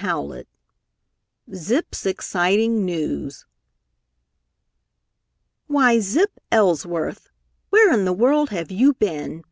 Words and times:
CHAPTER 0.00 0.38
II 1.50 1.54
ZIP'S 1.56 2.06
EXCITING 2.06 2.86
NEWS 2.86 3.44
"Why, 5.66 5.98
Zip 5.98 6.40
Elsworth! 6.50 7.28
Where 7.68 7.92
in 7.92 8.06
the 8.06 8.14
world 8.14 8.48
have 8.48 8.70
you 8.70 8.94
been? 8.94 9.44